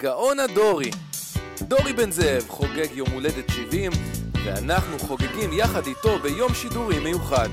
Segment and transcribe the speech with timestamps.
[0.00, 0.90] גאון הדורי.
[1.62, 3.92] דורי בן זאב חוגג יום הולדת 70,
[4.44, 7.48] ואנחנו חוגגים יחד איתו ביום שידורי מיוחד.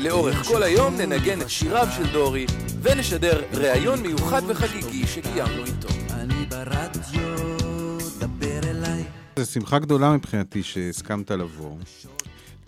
[0.00, 2.46] לאורך כל היום ננגן את שיריו של דורי,
[2.82, 5.88] ונשדר ראיון מיוחד וחגיגי שקיימנו איתו.
[6.10, 9.04] אני ברדיו, דבר אליי.
[9.36, 11.76] זו שמחה גדולה מבחינתי שהסכמת לבוא,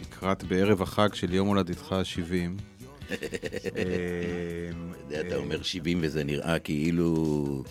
[0.00, 2.62] לקראת בערב החג של יום הולדתך ה-70.
[5.06, 7.62] יודע, אתה אומר 70 וזה נראה כאילו...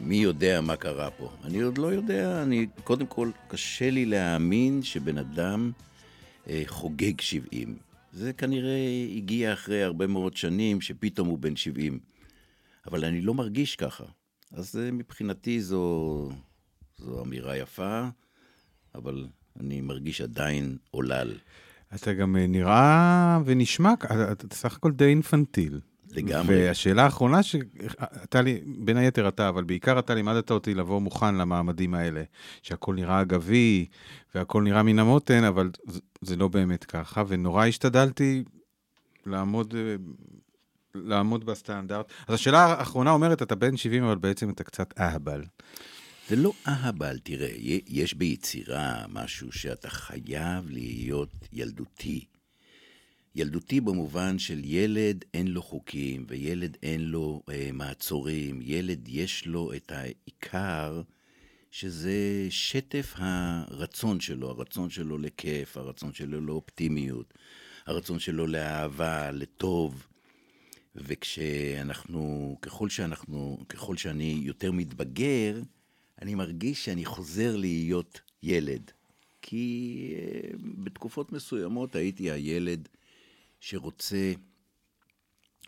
[0.00, 1.32] מי יודע מה קרה פה?
[1.44, 2.66] אני עוד לא יודע, אני...
[2.84, 5.72] קודם כל, קשה לי להאמין שבן אדם
[6.48, 7.76] אה, חוגג 70.
[8.12, 11.98] זה כנראה הגיע אחרי הרבה מאוד שנים, שפתאום הוא בן 70.
[12.86, 14.04] אבל אני לא מרגיש ככה.
[14.52, 16.28] אז אה, מבחינתי זו,
[16.98, 18.08] זו אמירה יפה,
[18.94, 19.26] אבל
[19.60, 21.32] אני מרגיש עדיין עולל.
[21.94, 23.94] אתה גם אה, נראה ונשמע,
[24.32, 25.80] אתה סך הכל די אינפנטיל.
[26.12, 26.66] לגמרי.
[26.66, 31.94] והשאלה האחרונה שאתה לי, בין היתר אתה, אבל בעיקר אתה לימדת אותי לבוא מוכן למעמדים
[31.94, 32.22] האלה,
[32.62, 33.86] שהכל נראה אגבי
[34.34, 38.44] והכל נראה מן המותן, אבל זה, זה לא באמת ככה, ונורא השתדלתי
[39.26, 39.94] לעמוד, אה,
[40.94, 42.12] לעמוד בסטנדרט.
[42.28, 45.42] אז השאלה האחרונה אומרת, אתה בן 70, אבל בעצם אתה קצת אהבל.
[46.28, 47.48] זה לא אהבל, תראה,
[47.88, 52.24] יש ביצירה משהו שאתה חייב להיות ילדותי.
[53.34, 59.72] ילדותי במובן של ילד אין לו חוקים, וילד אין לו אה, מעצורים, ילד יש לו
[59.72, 61.02] את העיקר,
[61.70, 67.34] שזה שטף הרצון שלו, הרצון שלו לכיף, הרצון שלו לאופטימיות,
[67.86, 70.06] הרצון שלו לאהבה, לטוב.
[70.96, 75.60] וכשאנחנו, ככל שאנחנו, ככל שאני יותר מתבגר,
[76.22, 78.90] אני מרגיש שאני חוזר להיות ילד.
[79.42, 80.50] כי אה,
[80.84, 82.88] בתקופות מסוימות הייתי הילד
[83.60, 84.32] שרוצה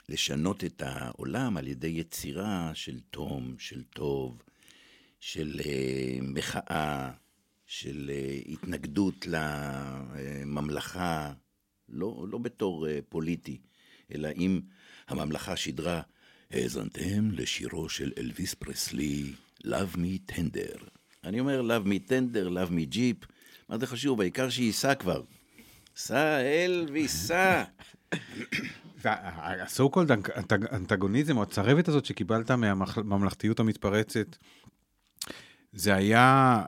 [0.09, 4.43] לשנות את העולם על ידי יצירה של תום, של טוב,
[5.21, 5.65] של uh,
[6.23, 7.11] מחאה,
[7.67, 9.27] של uh, התנגדות
[10.15, 11.33] לממלכה,
[11.89, 13.59] לא, לא בתור uh, פוליטי,
[14.15, 14.61] אלא אם
[15.09, 16.03] הממלכה שידרה,
[16.51, 19.33] האזנתם לשירו של אלוויס פרסלי,
[19.65, 20.85] Love Me Tender.
[21.25, 23.27] אני אומר Love Me Tender, Love Me Jeep,
[23.69, 24.21] מה זה חשוב?
[24.21, 25.23] העיקר שייסע כבר.
[25.97, 27.65] סע, אלווי, סע.
[29.05, 30.11] והסו קולד
[30.73, 34.37] אנטגוניזם, או הצרבת הזאת שקיבלת מהממלכתיות המתפרצת,
[35.73, 36.63] זה היה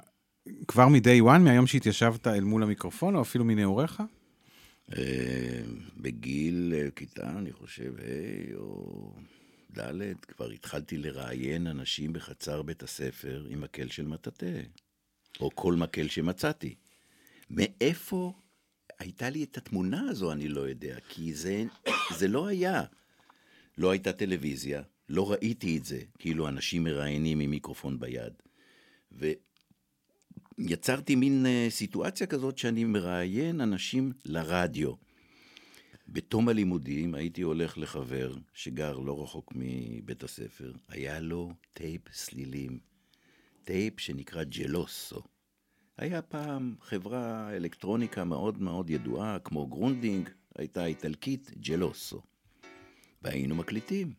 [0.69, 4.03] כבר מ-day one, מהיום שהתיישבת אל מול המיקרופון, או אפילו מנעוריך?
[4.97, 5.63] אה,
[5.97, 9.13] בגיל אה, כיתה, אני חושב, ה' או
[9.79, 14.61] ד', כבר התחלתי לראיין אנשים בחצר בית הספר עם מקל של מטאטא,
[15.41, 16.75] או כל מקל שמצאתי.
[17.51, 18.33] מאיפה
[18.99, 21.65] הייתה לי את התמונה הזו, אני לא יודע, כי זה,
[22.19, 22.83] זה לא היה.
[23.79, 28.33] לא הייתה טלוויזיה, לא ראיתי את זה, כאילו אנשים מראיינים עם מיקרופון ביד.
[30.59, 34.93] ויצרתי מין אה, סיטואציה כזאת שאני מראיין אנשים לרדיו.
[36.09, 42.79] בתום הלימודים הייתי הולך לחבר שגר לא רחוק מבית הספר, היה לו טייפ סלילים,
[43.65, 45.23] טייפ שנקרא ג'לוסו.
[45.99, 50.29] היה פעם חברה אלקטרוניקה מאוד מאוד ידועה, כמו גרונדיג,
[50.59, 52.21] הייתה איטלקית, ג'לוסו.
[53.23, 54.13] והיינו מקליטים.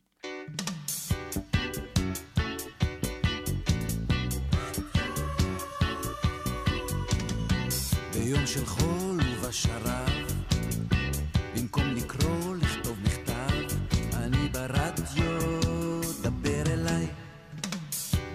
[8.13, 10.09] ביום של חול ובשרב,
[11.55, 13.77] במקום לקרוא, לכתוב מכתב,
[14.13, 17.07] אני ברדיו, דבר אליי.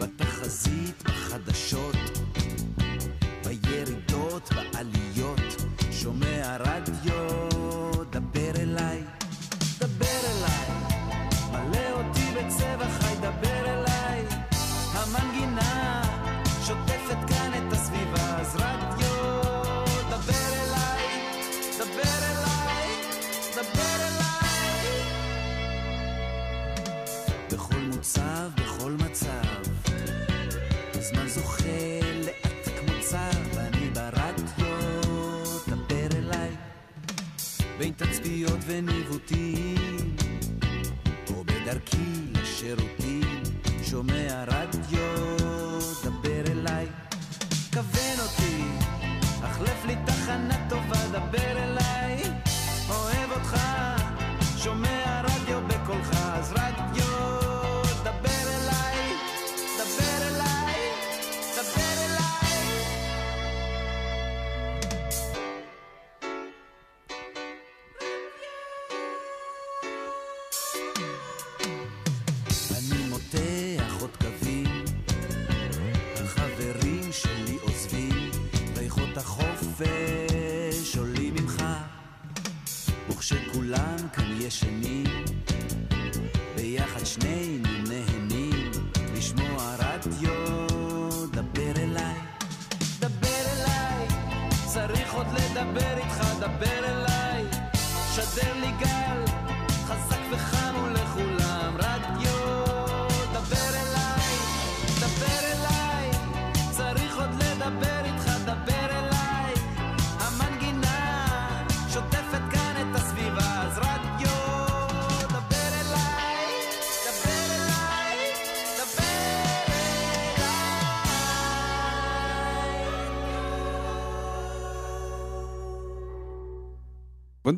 [0.00, 2.09] בתחזית, בחדשות,
[4.30, 5.40] בעליות,
[5.92, 6.69] שומע רדיו,
[39.30, 40.16] וניווטים,
[41.30, 43.42] או בדרכי לשירותים,
[43.82, 45.38] שומע רדיו,
[46.04, 46.86] דבר אליי.
[47.72, 48.64] כוון אותי,
[49.42, 51.49] החלף לי תחנה טובה, דבר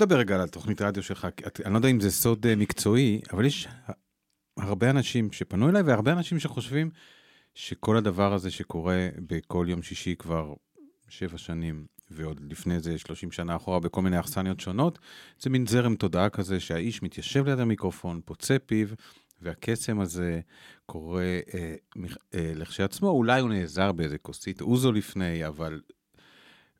[0.03, 1.29] נדבר רגע על התוכנית רדיו שלך.
[1.65, 3.69] אני לא יודע אם זה סוד אה, מקצועי, אבל יש
[4.57, 6.91] הרבה אנשים שפנו אליי והרבה אנשים שחושבים
[7.55, 10.55] שכל הדבר הזה שקורה בכל יום שישי כבר
[11.09, 14.99] שבע שנים, ועוד לפני זה 30 שנה אחורה בכל מיני אכסניות שונות,
[15.39, 18.89] זה מין זרם תודעה כזה שהאיש מתיישב ליד המיקרופון, פוצה פיו,
[19.41, 20.41] והקסם הזה
[20.87, 21.75] קורה אה,
[22.35, 25.81] אה, לכשעצמו, אולי הוא נעזר באיזה כוסית אוזו לפני, אבל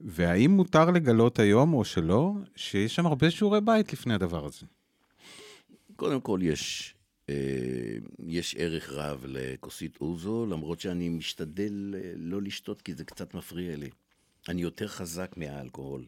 [0.05, 4.67] והאם מותר לגלות היום, או שלא, שיש שם הרבה שיעורי בית לפני הדבר הזה?
[5.97, 6.95] קודם כל, יש,
[7.29, 7.35] אה,
[8.27, 13.77] יש ערך רב לכוסית אוזו, למרות שאני משתדל אה, לא לשתות כי זה קצת מפריע
[13.77, 13.91] לי.
[14.49, 16.07] אני יותר חזק מהאלכוהול.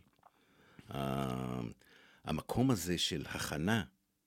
[0.91, 1.61] ה-
[2.25, 3.83] המקום הזה של הכנה,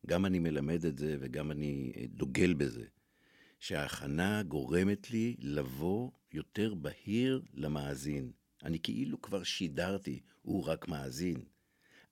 [0.08, 2.84] גם אני מלמד את זה וגם אני אה, דוגל בזה,
[3.60, 8.32] שההכנה גורמת לי לבוא יותר בהיר למאזין.
[8.64, 11.44] אני כאילו כבר שידרתי, הוא רק מאזין.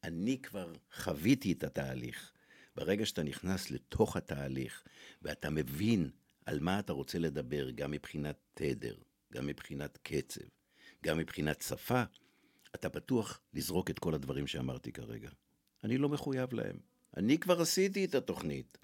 [0.03, 2.31] אני כבר חוויתי את התהליך.
[2.75, 4.83] ברגע שאתה נכנס לתוך התהליך,
[5.21, 6.09] ואתה מבין
[6.45, 8.95] על מה אתה רוצה לדבר, גם מבחינת תדר,
[9.33, 10.45] גם מבחינת קצב,
[11.03, 12.03] גם מבחינת שפה,
[12.75, 15.29] אתה פתוח לזרוק את כל הדברים שאמרתי כרגע.
[15.83, 16.77] אני לא מחויב להם.
[17.17, 18.77] אני כבר עשיתי את התוכנית.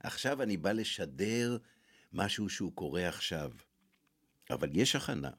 [0.00, 1.58] עכשיו אני בא לשדר
[2.12, 3.52] משהו שהוא קורה עכשיו.
[4.50, 5.30] אבל יש הכנה.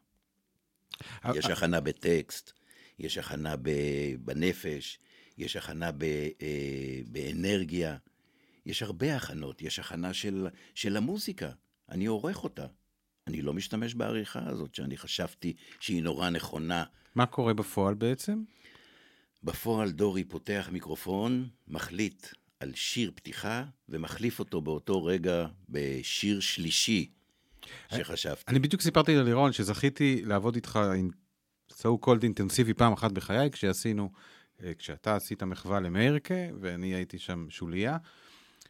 [1.35, 2.51] יש הכנה בטקסט,
[2.99, 3.55] יש הכנה
[4.19, 4.99] בנפש,
[5.37, 5.91] יש הכנה
[6.41, 7.97] אה, באנרגיה,
[8.65, 11.49] יש הרבה הכנות, יש הכנה של, של המוזיקה,
[11.89, 12.65] אני עורך אותה.
[13.27, 16.83] אני לא משתמש בעריכה הזאת, שאני חשבתי שהיא נורא נכונה.
[17.15, 18.43] מה קורה בפועל בעצם?
[19.43, 22.27] בפועל דורי פותח מיקרופון, מחליט
[22.59, 27.09] על שיר פתיחה, ומחליף אותו באותו רגע בשיר שלישי
[27.95, 28.43] שחשבתי.
[28.47, 31.09] אני בדיוק סיפרתי ללירון שזכיתי לעבוד איתך עם
[31.71, 34.11] so called אינטנסיבי פעם אחת בחיי, כשעשינו,
[34.63, 37.97] אה, כשאתה עשית מחווה למאירקה, ואני הייתי שם שוליה.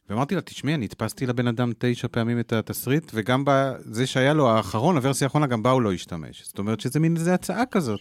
[0.10, 4.50] ואמרתי לה, תשמעי, אני הדפסתי לבן אדם תשע פעמים את התסריט, וגם בזה שהיה לו
[4.50, 6.44] האחרון, הוורסיה האחרונה, גם בה הוא לא השתמש.
[6.48, 8.00] זאת אומרת שזה מין איזה הצעה כזאת.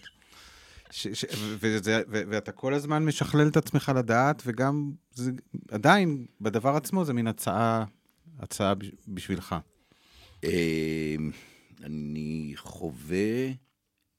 [0.91, 1.25] ש, ש,
[1.61, 5.31] וזה, ו, ואתה כל הזמן משכלל את עצמך לדעת, וגם זה,
[5.71, 7.85] עדיין, בדבר עצמו זה מין הצעה,
[8.39, 9.55] הצעה בש- בשבילך.
[10.45, 11.17] אה,
[11.83, 13.51] אני חווה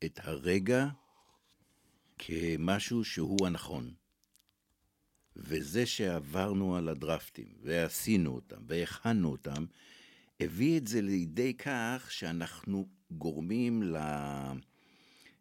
[0.05, 0.87] את הרגע
[2.17, 3.93] כמשהו שהוא הנכון.
[5.35, 9.65] וזה שעברנו על הדרפטים, ועשינו אותם, והכנו אותם,
[10.39, 13.95] הביא את זה לידי כך שאנחנו גורמים ל...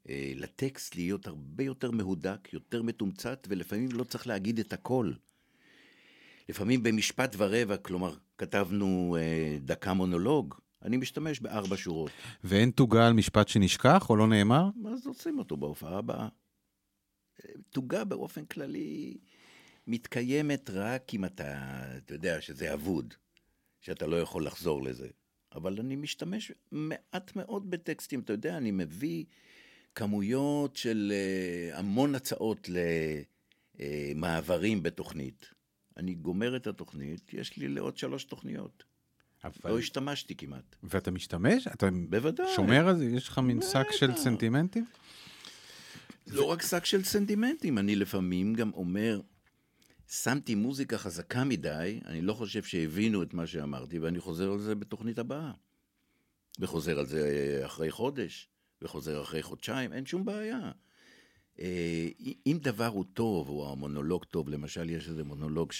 [0.08, 5.12] אה, לטקסט להיות הרבה יותר מהודק, יותר מתומצת, ולפעמים לא צריך להגיד את הכל.
[6.48, 12.10] לפעמים במשפט ורבע, כלומר, כתבנו אה, דקה מונולוג, אני משתמש בארבע שורות.
[12.44, 14.68] ואין תוגה על משפט שנשכח או לא נאמר?
[14.92, 16.28] אז עושים אותו בהופעה הבאה.
[17.44, 19.18] אה, תוגה באופן כללי
[19.86, 23.14] מתקיימת רק אם אתה, אתה יודע שזה אבוד,
[23.80, 25.08] שאתה לא יכול לחזור לזה.
[25.54, 29.24] אבל אני משתמש מעט מאוד בטקסטים, אתה יודע, אני מביא
[29.94, 32.68] כמויות של אה, המון הצעות
[33.78, 35.50] למעברים בתוכנית.
[35.96, 38.89] אני גומר את התוכנית, יש לי לעוד שלוש תוכניות.
[39.44, 39.70] אבל...
[39.70, 40.76] לא השתמשתי כמעט.
[40.82, 41.66] ואתה משתמש?
[41.66, 42.46] אתה בוודאי.
[42.56, 43.04] שומר על זה?
[43.04, 44.16] יש לך מין שק של.
[44.16, 44.84] סנטימנטים?
[46.26, 49.20] לא רק שק של סנטימנטים, אני לפעמים גם אומר,
[50.08, 54.74] שמתי מוזיקה חזקה מדי, אני לא חושב שהבינו את מה שאמרתי, ואני חוזר על זה
[54.74, 55.52] בתוכנית הבאה.
[56.58, 58.48] וחוזר על זה אחרי חודש,
[58.82, 60.70] וחוזר אחרי חודשיים, אין שום בעיה.
[61.60, 62.08] אה,
[62.46, 65.72] אם דבר הוא טוב, או המונולוג טוב, למשל יש איזה מונולוג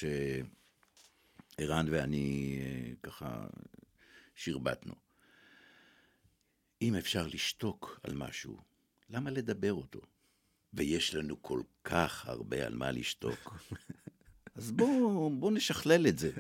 [1.60, 3.46] שערן ואני אה, ככה
[4.34, 4.94] שרבטנו.
[6.82, 8.60] אם אפשר לשתוק על משהו,
[9.10, 10.00] למה לדבר אותו?
[10.74, 13.54] ויש לנו כל כך הרבה על מה לשתוק.
[14.56, 16.30] אז בואו בוא נשכלל את זה.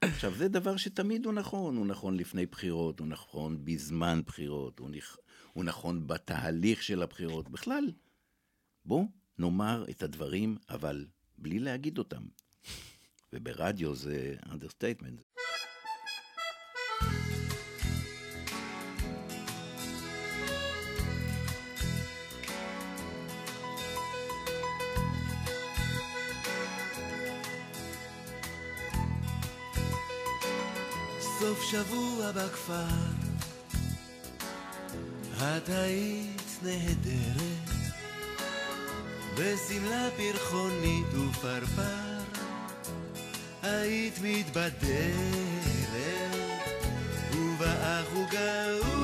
[0.00, 1.76] עכשיו, זה דבר שתמיד הוא נכון.
[1.76, 5.16] הוא נכון לפני בחירות, הוא נכון בזמן בחירות, הוא, נכ...
[5.52, 7.48] הוא נכון בתהליך של הבחירות.
[7.48, 7.92] בכלל,
[8.84, 11.06] בואו נאמר את הדברים, אבל
[11.38, 12.22] בלי להגיד אותם.
[13.32, 15.22] וברדיו זה understatement.
[31.40, 32.72] סוף שבוע בכפר,
[35.36, 37.68] את היית נהדרת,
[39.34, 42.07] בשמלה פרחונית ופרפר,
[43.62, 44.78] היית מתבדרת,
[47.32, 48.98] ובאח וגאו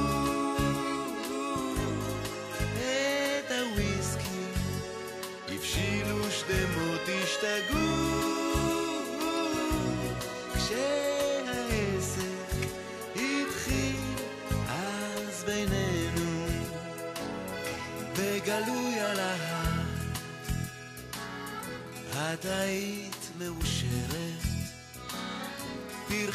[2.78, 4.46] את הוויסקי,
[5.48, 8.14] הבשילו שדמות השתגעו,
[10.54, 12.24] כשהעסק
[13.16, 13.96] התחיל
[14.68, 16.46] אז בינינו,
[18.12, 19.84] בגלוי על ההר,
[22.12, 24.33] את היית מאושרת,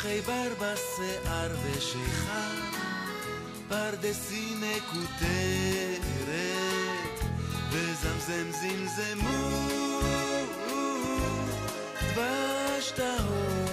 [0.02, 2.56] פרחי בר בשיער ושיכר,
[3.70, 6.02] פרדסים מקוטרת,
[7.72, 9.60] וזמזם זמזמו,
[12.02, 13.69] דבש טהור,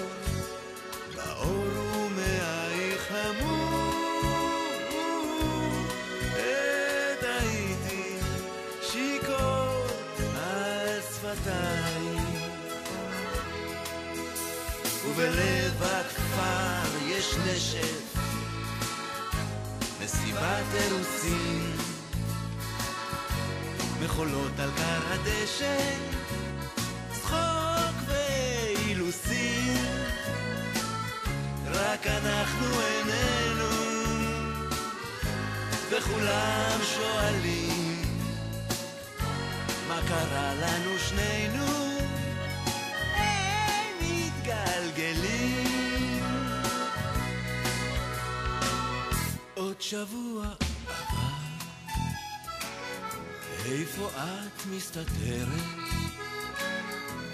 [17.56, 18.14] נשף,
[20.00, 21.72] מסיבת אירוסין,
[24.02, 25.78] מחולות על כר הדשא,
[27.12, 29.84] צחוק ואילוסין,
[31.66, 33.70] רק אנחנו איננו,
[35.90, 38.02] וכולם שואלים,
[39.88, 40.85] מה קרה לנו
[49.90, 50.46] שבוע
[50.88, 51.36] עבר,
[53.64, 55.66] איפה את מסתתרת?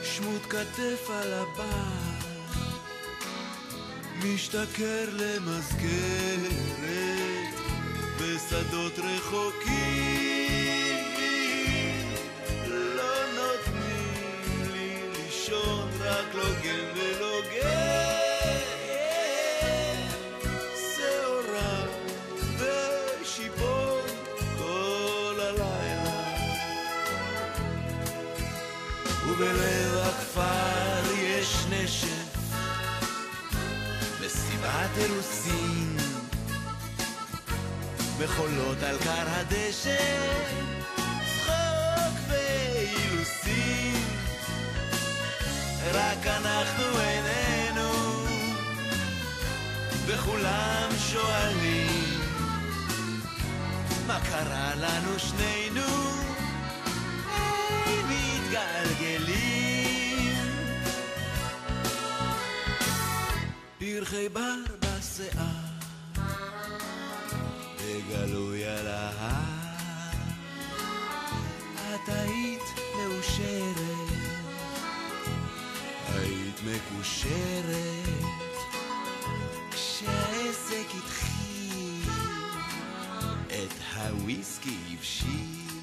[0.02, 1.88] שמוט כתף על הבר,
[4.24, 6.52] משתכר למסגרת
[8.20, 9.72] בשדות רחוקים.
[12.68, 17.11] לא נותנים לי לישון, רק לוגן ולוגן.
[34.92, 35.96] מסיבת אירוסין,
[38.18, 39.96] בחולות על כר הדשא,
[40.96, 44.04] צחוק ואילוסין,
[45.92, 47.92] רק אנחנו איננו,
[50.06, 52.20] וכולם שואלים,
[54.06, 55.82] מה קרה לנו שנינו?
[57.86, 59.52] הם מתגלגלים.
[63.78, 64.81] פרחי בר
[65.12, 65.44] בשיער,
[67.76, 70.12] בגלוי על ההר,
[71.74, 72.62] את היית
[72.96, 74.08] מאושרת,
[76.08, 78.08] היית מקושרת,
[79.70, 82.10] כשהעסק התחיל,
[83.46, 85.80] את הוויסקי הבשיל.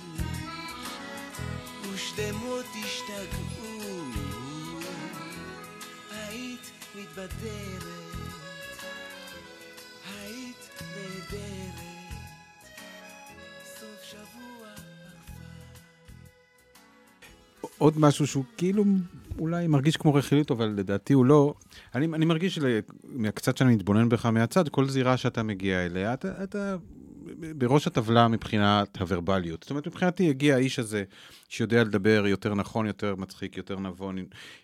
[1.93, 4.03] ושדמות השתגעו,
[6.11, 7.98] היית מתבדרת,
[17.79, 18.83] עוד משהו שהוא כאילו
[19.39, 21.53] אולי מרגיש כמו רכילות, אבל לדעתי הוא לא.
[21.95, 26.75] אני, אני מרגיש שמקצת שאני מתבונן בך מהצד, כל זירה שאתה מגיע אליה, אתה, אתה
[27.57, 29.63] בראש הטבלה מבחינת הוורבליות.
[29.63, 31.03] זאת אומרת, מבחינתי הגיע האיש הזה
[31.49, 34.17] שיודע לדבר יותר נכון, יותר מצחיק, יותר נבון,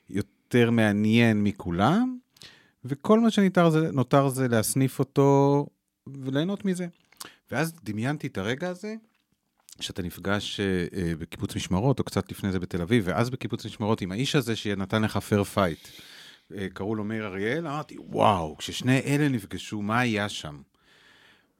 [0.09, 2.17] יותר מעניין מכולם,
[2.85, 3.89] וכל מה שנותר זה,
[4.27, 5.67] זה להסניף אותו
[6.09, 6.87] וליהנות מזה.
[7.51, 8.95] ואז דמיינתי את הרגע הזה,
[9.79, 14.11] שאתה נפגש אה, בקיבוץ משמרות, או קצת לפני זה בתל אביב, ואז בקיבוץ משמרות עם
[14.11, 15.87] האיש הזה שנתן לך fair fight.
[16.55, 20.61] אה, קראו לו מאיר אריאל, אמרתי, וואו, כששני אלה נפגשו, מה היה שם?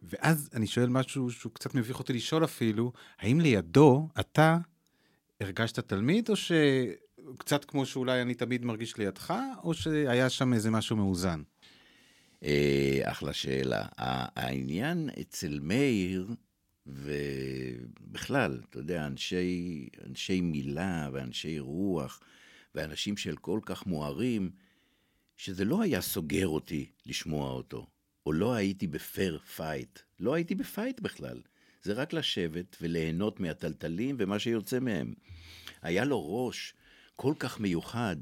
[0.03, 4.57] ואז אני שואל משהו שהוא קצת מביך אותי לשאול אפילו, האם לידו אתה
[5.41, 9.33] הרגשת תלמיד, או שקצת כמו שאולי אני תמיד מרגיש לידך,
[9.63, 11.41] או שהיה שם איזה משהו מאוזן?
[12.45, 13.85] אה, אחלה שאלה.
[13.97, 16.27] העניין אצל מאיר,
[16.87, 22.19] ובכלל, אתה יודע, אנשי, אנשי מילה ואנשי רוח,
[22.75, 24.51] ואנשים של כל כך מוארים,
[25.37, 27.87] שזה לא היה סוגר אותי לשמוע אותו,
[28.25, 29.99] או לא הייתי ב fair fight.
[30.19, 31.41] לא הייתי ב fight בכלל.
[31.83, 35.13] זה רק לשבת וליהנות מהתלתלים ומה שיוצא מהם.
[35.81, 36.73] היה לו ראש
[37.15, 38.15] כל כך מיוחד,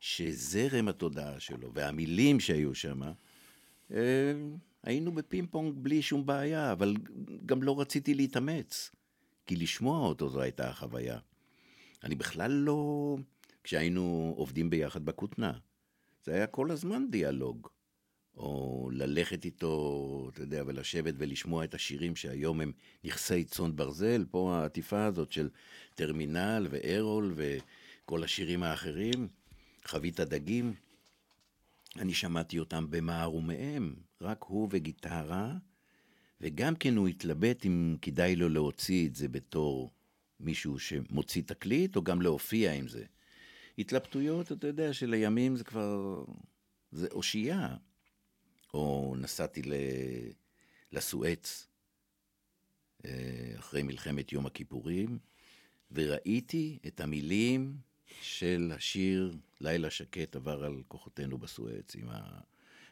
[0.00, 3.00] שזרם התודעה שלו והמילים שהיו שם,
[4.82, 6.96] היינו בפינג פונג בלי שום בעיה, אבל
[7.46, 8.90] גם לא רציתי להתאמץ,
[9.46, 11.18] כי לשמוע אותו זו הייתה החוויה.
[12.04, 13.16] אני בכלל לא...
[13.64, 15.52] כשהיינו עובדים ביחד בכותנה,
[16.24, 17.68] זה היה כל הזמן דיאלוג.
[18.36, 22.72] או ללכת איתו, אתה יודע, ולשבת ולשמוע את השירים שהיום הם
[23.04, 25.48] נכסי צאן ברזל, פה העטיפה הזאת של
[25.94, 29.28] טרמינל וארול וכל השירים האחרים,
[29.84, 30.74] חבית הדגים.
[31.98, 35.54] אני שמעתי אותם במער ומהם, רק הוא וגיטרה,
[36.40, 39.90] וגם כן הוא התלבט אם כדאי לו להוציא את זה בתור
[40.40, 43.04] מישהו שמוציא תקליט, או גם להופיע עם זה.
[43.78, 46.24] התלבטויות, אתה יודע, שלימים זה כבר...
[46.92, 47.76] זה אושייה.
[48.74, 49.62] או נסעתי
[50.92, 51.66] לסואץ
[53.04, 55.18] אה, אחרי מלחמת יום הכיפורים,
[55.92, 57.76] וראיתי את המילים
[58.20, 62.08] של השיר לילה שקט עבר על כוחותינו בסואץ, עם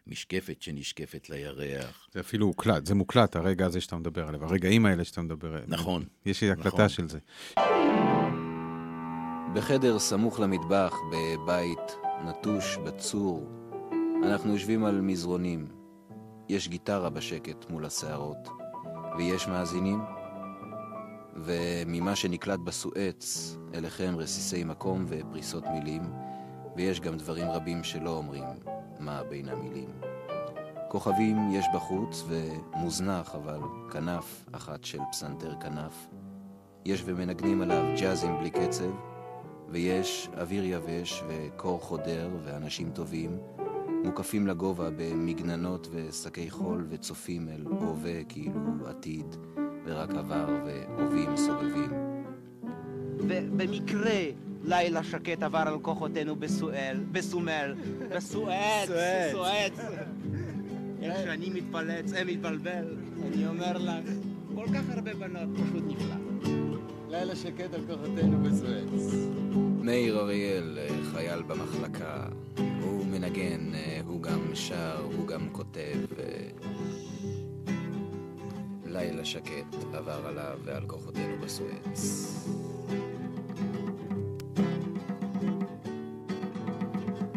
[0.07, 2.09] המשקפת שנשקפת לירח.
[2.13, 5.65] זה אפילו הוקלט, זה מוקלט, הרגע הזה שאתה מדבר עליו, הרגעים האלה שאתה מדבר עליהם.
[5.69, 6.05] נכון.
[6.27, 6.89] יש לי הקלטה נכון.
[6.89, 7.19] של זה.
[9.55, 13.49] בחדר סמוך למטבח, בבית נטוש, בצור,
[14.25, 15.67] אנחנו יושבים על מזרונים.
[16.49, 18.49] יש גיטרה בשקט מול הסערות,
[19.19, 20.01] ויש מאזינים,
[21.37, 26.03] וממה שנקלט בסואץ, אליכם רסיסי מקום ופריסות מילים,
[26.77, 28.45] ויש גם דברים רבים שלא אומרים
[28.99, 29.89] מה בין המילים.
[30.89, 33.59] כוכבים יש בחוץ, ומוזנח, אבל
[33.93, 36.09] כנף אחת של פסנתר כנף.
[36.85, 38.91] יש ומנגנים עליו ג'אזים בלי קצב,
[39.69, 43.39] ויש אוויר יבש וקור חודר ואנשים טובים,
[44.05, 49.37] מוקפים לגובה במגננות ושקי חול וצופים אל הווה כאילו עתיד,
[49.85, 51.91] ורק עבר והווים סובבים.
[53.19, 54.21] ובמקרה
[54.65, 57.75] לילה שקט עבר על כוחותינו בסואל, בסומל,
[58.09, 58.89] בסואץ,
[59.33, 59.79] סואץ.
[61.03, 64.05] איך שאני מתפלץ, אה מתבלבל, אני אומר לך,
[64.55, 66.51] כל כך הרבה בנות, פשוט נפלא.
[67.09, 69.15] לילה שקט על כוחותינו בסואץ.
[69.83, 72.27] מאיר אריאל, אה, חייל במחלקה,
[72.83, 75.99] הוא מנגן, אה, הוא גם שר, הוא גם כותב.
[78.91, 82.27] לילה שקט עבר עליו ועל כוחותינו בסואץ.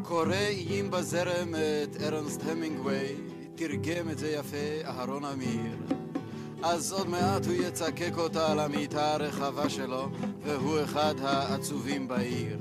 [0.03, 3.15] קורא איים בזרם את ארנסט המינגווי,
[3.55, 5.75] תרגם את זה יפה אהרון אמיר.
[6.63, 10.09] אז עוד מעט הוא יצקק אותה על המיטה הרחבה שלו,
[10.43, 12.57] והוא אחד העצובים בעיר.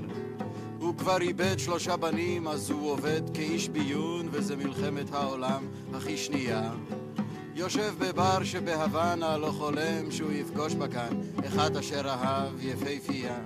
[0.79, 6.73] הוא כבר איבד שלושה בנים, אז הוא עובד כאיש ביון, וזה מלחמת העולם הכי שנייה.
[7.55, 13.37] יושב בבר שבהוואנה, לא חולם שהוא יפגוש בה כאן, אחד אשר אהב יפהפייה.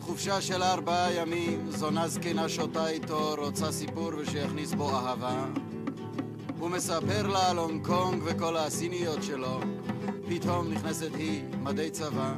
[0.00, 5.44] חופשה של ארבעה ימים, זונה זקנה שותה איתו, רוצה סיפור ושיכניס בו אהבה.
[6.58, 9.60] הוא מספר לה על הונג קונג וכל הסיניות שלו,
[10.28, 12.34] פתאום נכנסת היא, מדי צבא.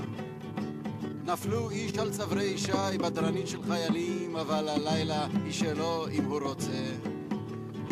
[1.24, 7.17] נפלו איש על צברי שי, בדרנית של חיילים, אבל הלילה היא שלו אם הוא רוצה.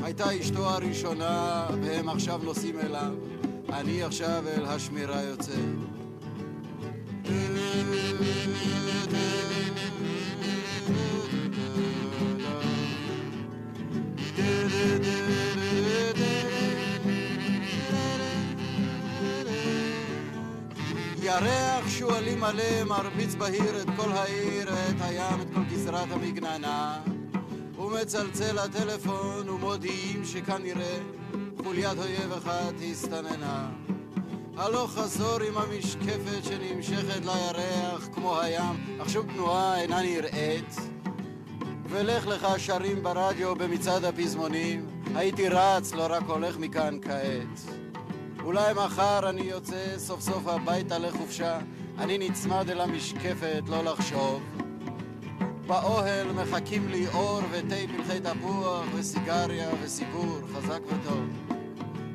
[0.07, 3.13] הייתה אשתו הראשונה, והם עכשיו נוסעים אליו,
[3.73, 5.53] אני עכשיו אל השמירה יוצא.
[21.23, 27.16] ירח שועלים מלא מרביץ בהיר את כל העיר, את הים, את כל גזרת המגננה.
[27.87, 30.99] הוא מצלצל לטלפון ומודיעים שכנראה
[31.65, 33.69] חוליית אויב אחת הסתננה.
[34.57, 40.77] הלוך חזור עם המשקפת שנמשכת לירח כמו הים, אך שום תנועה אינה נראית.
[41.89, 47.77] ולך לך שרים ברדיו במצעד הפזמונים, הייתי רץ, לא רק הולך מכאן כעת.
[48.45, 51.59] אולי מחר אני יוצא סוף סוף הביתה לחופשה,
[51.99, 54.66] אני נצמד אל המשקפת, לא לחשוב.
[55.67, 61.29] באוהל מחכים לי אור ותה פלחי תפוח וסיגריה וסיפור חזק וטוב.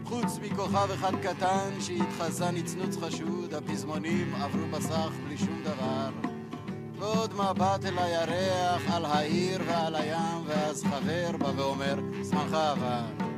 [0.05, 6.09] חוץ מכוכב אחד קטן שהתחזה נצנוץ חשוד, הפזמונים עברו בסך בלי שום דבר.
[6.99, 13.30] ועוד מבט אל הירח, על העיר ועל הים, ואז חבר בא ואומר, זמנך עבר.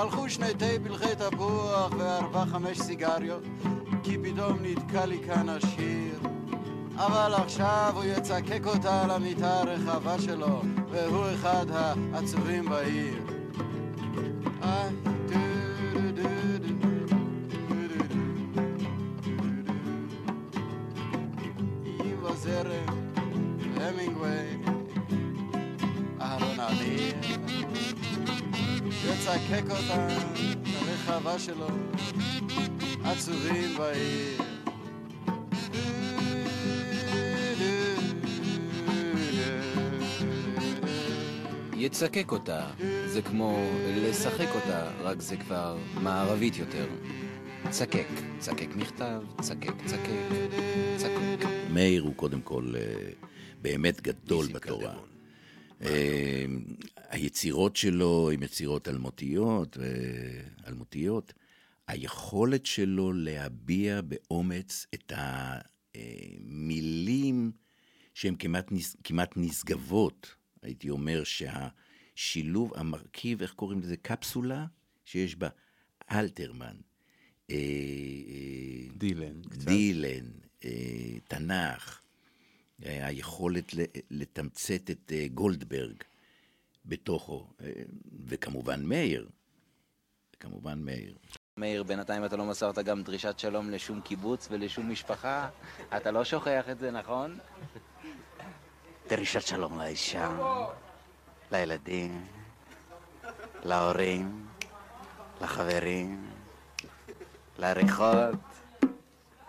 [0.00, 3.42] הלכו שני תה פלחי תפוח וארבע חמש סיגריות,
[4.02, 6.18] כי פתאום נתקע לי כאן השיר.
[6.96, 13.22] אבל עכשיו הוא יצקק אותה על המיטה הרחבה שלו, והוא אחד העצובים בעיר.
[14.62, 15.09] איי,
[29.34, 30.08] יצקק אותה
[30.86, 31.66] לרחבה שלו,
[33.04, 34.42] עצובים בעיר.
[41.76, 42.70] יצקק אותה,
[43.06, 46.86] זה כמו לשחק אותה, רק זה כבר מערבית יותר.
[47.70, 50.10] צקק, צקק מכתב, צקק, צקק,
[50.96, 51.46] צקק.
[51.72, 53.10] מאיר הוא קודם כל אה,
[53.62, 54.80] באמת גדול בתורה.
[54.80, 55.19] קלדרון.
[55.84, 56.44] אה,
[57.08, 59.86] היצירות שלו הן יצירות אלמותיות, אה,
[60.68, 61.32] אלמותיות.
[61.88, 65.12] היכולת שלו להביע באומץ את
[65.94, 67.52] המילים
[68.14, 68.72] שהן כמעט,
[69.04, 70.34] כמעט נשגבות.
[70.62, 73.96] הייתי אומר שהשילוב, המרכיב, איך קוראים לזה?
[73.96, 74.66] קפסולה,
[75.04, 75.48] שיש בה
[76.10, 76.76] אלתרמן,
[77.50, 77.56] אה,
[78.96, 79.40] דילן.
[79.42, 80.26] דילן,
[81.28, 81.99] תנ"ך,
[82.82, 85.94] היכולת ל- לתמצת את אה, גולדברג
[86.84, 87.70] בתוכו, אה,
[88.26, 89.28] וכמובן מאיר,
[90.40, 91.16] כמובן מאיר.
[91.56, 95.48] מאיר, בינתיים אתה לא מסרת גם דרישת שלום לשום קיבוץ ולשום משפחה.
[95.96, 97.38] אתה לא שוכח את זה, נכון?
[99.08, 100.38] דרישת שלום לאישה,
[101.52, 102.26] לילדים,
[103.62, 104.46] להורים,
[105.40, 106.30] לחברים,
[107.58, 108.34] לעריכות,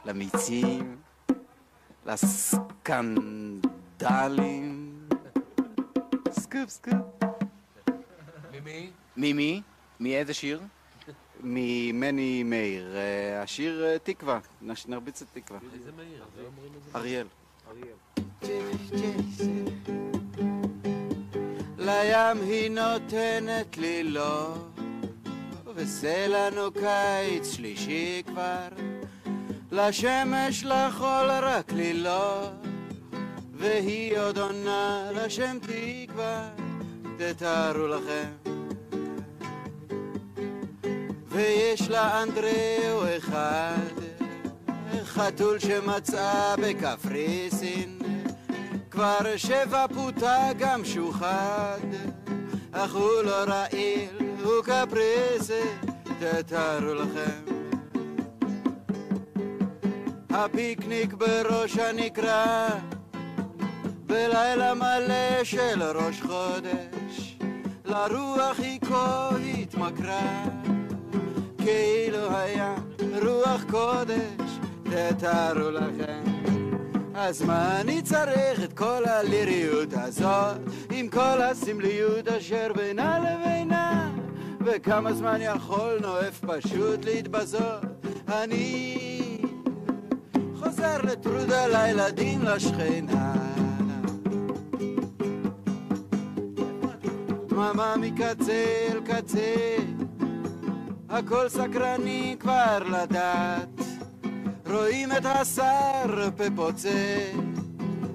[0.05, 0.97] למיצים,
[2.05, 3.61] לסקנדלים.
[6.31, 6.95] סקופ, סקופ.
[8.51, 8.89] ממי?
[9.17, 9.61] ממי?
[9.99, 10.61] מאיזה שיר?
[11.43, 14.39] ממני מאיר, אה, השיר אה, תקווה,
[14.87, 15.59] נרביץ את תקווה.
[15.73, 16.23] איזה מאיר?
[16.37, 16.99] לא.
[16.99, 17.27] אריאל.
[21.77, 24.53] לים היא נותנת לי לא,
[25.65, 28.67] וזה לנו קיץ שלישי כבר.
[29.71, 32.49] לשמש לחול רק לי לא,
[33.53, 36.49] והיא עוד עונה לשם תקווה,
[37.17, 38.51] תתארו לכם.
[41.27, 44.01] ויש לה אנדריאו אחד,
[45.03, 47.99] חתול שמצאה בקפריסין,
[48.91, 51.79] כבר שבע פוטה גם שוחד,
[52.71, 55.63] אך הוא לא רעיל, הוא קפריסי,
[56.19, 57.60] תתארו לכם.
[60.33, 62.67] הפיקניק בראש הנקרה,
[64.05, 67.37] בלילה מלא של ראש חודש,
[67.85, 70.43] לרוח היא כה התמכרה,
[71.57, 72.75] כאילו היה
[73.21, 74.51] רוח קודש,
[74.83, 76.23] תתארו לכם.
[77.15, 80.57] אז מה אני צריך את כל הליריות הזאת,
[80.91, 84.11] עם כל הסמליות אשר בינה לבינה,
[84.65, 87.81] וכמה זמן יכול נואף פשוט להתבזות?
[88.27, 89.10] אני
[90.81, 93.33] חוזר לטרודה לילדים לשכנה.
[97.49, 99.75] דממה מקצה אל קצה,
[101.09, 103.81] הכל סקרני כבר לדעת.
[104.65, 107.31] רואים את השר פפוצה,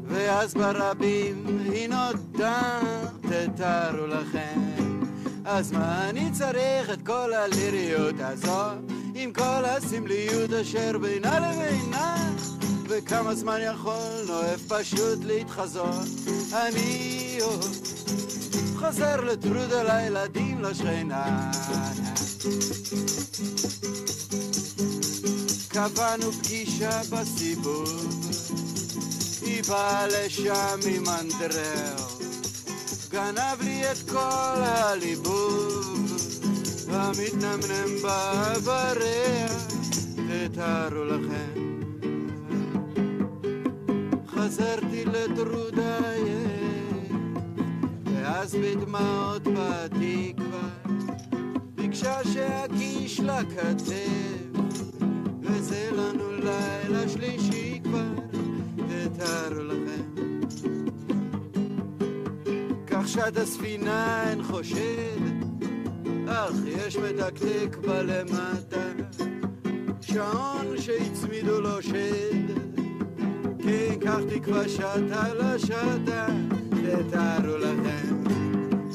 [0.06, 2.80] ואז ברבים היא נודע,
[3.20, 4.60] תתארו לכם.
[5.44, 8.78] אז מה אני צריך את כל הליריות הזאת,
[9.14, 12.35] עם כל הסמליות אשר בינה לבינה,
[12.88, 16.08] וכמה זמן יכול נואף פשוט להתחזות.
[16.52, 17.38] אני
[18.76, 21.50] חוזר לטרודה לילדים לשכנה.
[25.68, 28.20] קבענו פגישה בסיבוב,
[29.42, 32.06] היא באה לשם עם אנדראו,
[33.10, 36.16] גנב לי את כל הליבוב,
[36.88, 37.96] המתנמנם
[38.64, 39.52] בריח,
[40.28, 41.75] תתארו לכם.
[44.46, 46.48] חזרתי לטרודייך,
[48.04, 50.68] ואז בדמעות בתקווה,
[51.74, 54.60] ביקשה שאגיש לה כתף.
[55.40, 58.08] וזה לנו לילה שלישי כבר,
[58.76, 60.20] תתארו לכם.
[62.86, 65.20] כך שעת הספינה אין חושד,
[66.28, 68.86] אך יש מתקתק בלמטה,
[70.00, 72.65] שעון שהצמידו לו שד.
[73.66, 76.26] כן, כך תקווה שטה לשטה,
[76.70, 78.16] תתארו לכם.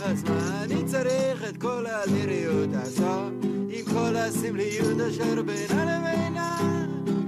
[0.06, 3.30] אז מה אני צריך את כל הליריות הזו,
[3.70, 6.58] עם כל הסמליות אשר בינה לבינה,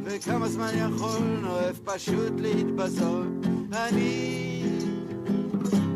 [0.03, 3.27] וכמה זמן יכולנו אוהב פשוט להתבזות.
[3.73, 4.63] אני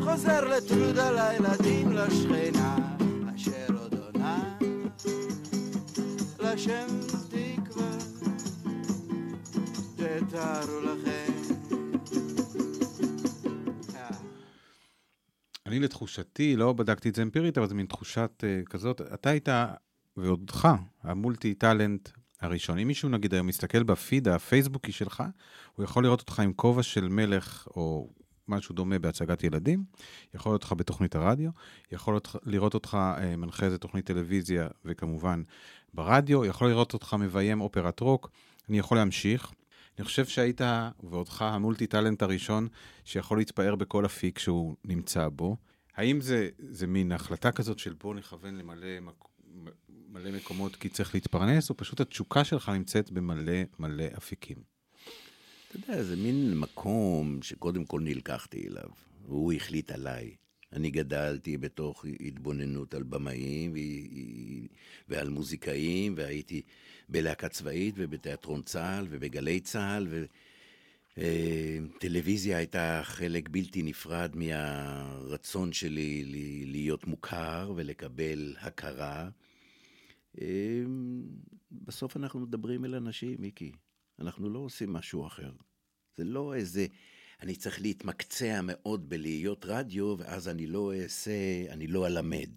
[0.00, 2.76] חוזר לטרודה לילדים לשכנה,
[3.36, 4.56] אשר עוד עונה
[6.40, 6.86] לשם
[7.28, 7.90] תקווה.
[9.96, 11.17] תתארו לכם.
[15.78, 19.48] אני לתחושתי, לא בדקתי את זה אמפירית, אבל זה מין תחושת uh, כזאת, אתה היית,
[20.16, 20.68] ועודך,
[21.02, 22.08] המולטי טאלנט
[22.40, 22.78] הראשון.
[22.78, 25.22] אם מישהו נגיד היום מסתכל בפיד הפייסבוקי שלך,
[25.74, 28.10] הוא יכול לראות אותך עם כובע של מלך, או
[28.48, 29.84] משהו דומה בהצגת ילדים,
[30.34, 31.50] יכול לראות אותך בתוכנית הרדיו,
[31.92, 35.42] יכול להיות- לראות אותך uh, מנחה איזה תוכנית טלוויזיה, וכמובן
[35.94, 38.30] ברדיו, יכול לראות אותך מביים אופרת רוק,
[38.68, 39.52] אני יכול להמשיך.
[39.98, 40.60] אני חושב שהיית,
[41.02, 42.68] ועודך, המולטי טאלנט הראשון
[43.04, 45.56] שיכול להתפאר בכל אפיק שהוא נמצא בו.
[45.96, 49.24] האם זה, זה מין החלטה כזאת של בוא נכוון למלא מק...
[50.08, 54.56] מלא מקומות כי צריך להתפרנס, או פשוט התשוקה שלך נמצאת במלא מלא אפיקים?
[55.68, 58.88] אתה יודע, זה מין מקום שקודם כל נלקחתי אליו,
[59.26, 60.34] והוא החליט עליי.
[60.72, 63.74] אני גדלתי בתוך התבוננות על במאים
[65.08, 66.62] ועל מוזיקאים, והייתי
[67.08, 70.06] בלהקה צבאית ובתיאטרון צה"ל ובגלי צה"ל,
[71.16, 76.24] וטלוויזיה הייתה חלק בלתי נפרד מהרצון שלי
[76.66, 79.28] להיות מוכר ולקבל הכרה.
[80.40, 80.82] אה,
[81.72, 83.72] בסוף אנחנו מדברים אל אנשים, מיקי.
[84.18, 85.52] אנחנו לא עושים משהו אחר.
[86.16, 86.86] זה לא איזה,
[87.42, 91.32] אני צריך להתמקצע מאוד בלהיות רדיו, ואז אני לא אעשה,
[91.70, 92.50] אני לא אלמד.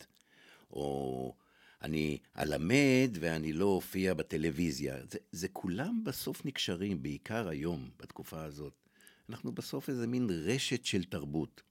[0.72, 1.34] או
[1.82, 4.96] אני אלמד ואני לא אופיע בטלוויזיה.
[5.12, 8.74] זה, זה כולם בסוף נקשרים, בעיקר היום, בתקופה הזאת.
[9.30, 11.62] אנחנו בסוף איזה מין רשת של תרבות.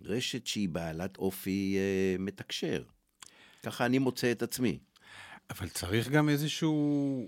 [0.00, 2.82] רשת שהיא בעלת אופי אה, מתקשר.
[3.62, 4.78] ככה אני מוצא את עצמי.
[5.50, 7.26] אבל צריך גם איזשהו...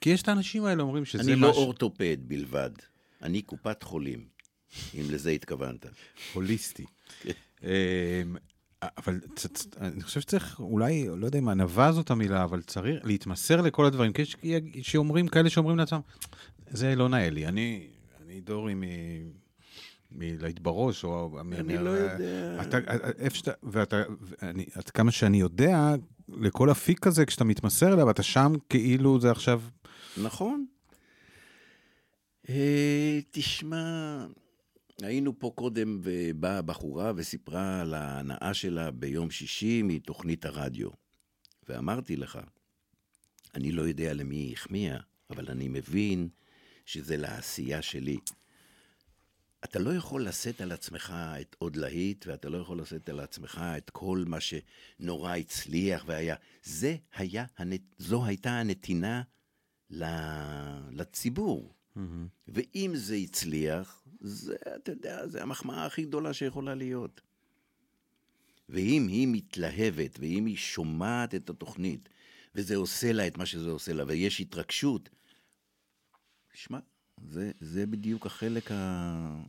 [0.00, 2.70] כי יש את האנשים האלה אומרים שזה אני לא משהו אורתופד בלבד,
[3.22, 4.28] אני קופת חולים,
[4.94, 5.86] אם לזה התכוונת.
[6.34, 6.84] הוליסטי.
[7.62, 7.68] אמ,
[8.82, 9.20] אבל
[9.80, 14.12] אני חושב שצריך, אולי, לא יודע אם ענווה זאת המילה, אבל צריך להתמסר לכל הדברים.
[14.12, 14.36] כי יש
[14.82, 16.00] שאומרים, כאלה שאומרים לעצמם,
[16.70, 17.86] זה לא נאה לי, אני,
[18.24, 18.82] אני דורי מ...
[20.12, 21.40] מלהיט בראש, או...
[21.40, 22.62] אני לא יודע.
[22.62, 22.78] אתה,
[23.18, 25.94] איפה שאתה, ואתה, ואני, עד כמה שאני יודע,
[26.28, 29.62] לכל אפיק כזה, כשאתה מתמסר אליו, אתה שם כאילו זה עכשיו...
[30.22, 30.66] נכון.
[32.48, 34.26] אה, תשמע,
[35.02, 40.88] היינו פה קודם ובאה בחורה וסיפרה על ההנאה שלה ביום שישי מתוכנית הרדיו.
[41.68, 42.38] ואמרתי לך,
[43.54, 44.98] אני לא יודע למי היא החמיאה,
[45.30, 46.28] אבל אני מבין
[46.86, 48.18] שזה לעשייה שלי.
[49.64, 53.62] אתה לא יכול לשאת על עצמך את עוד להיט, ואתה לא יכול לשאת על עצמך
[53.76, 56.36] את כל מה שנורא הצליח והיה.
[56.62, 57.44] זה היה.
[57.98, 59.22] זו הייתה הנתינה
[59.90, 60.04] ל...
[61.96, 62.26] לציבור.
[62.48, 67.20] ואם זה הצליח, זה, אתה יודע, זה המחמאה הכי גדולה שיכולה להיות.
[68.68, 72.08] ואם היא מתלהבת, ואם היא שומעת את התוכנית,
[72.54, 75.08] וזה עושה לה את מה שזה עושה לה, ויש התרגשות,
[76.54, 76.78] שמע,
[77.28, 79.42] זה, זה בדיוק החלק ה...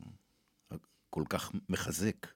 [0.70, 2.26] הכל כך מחזק.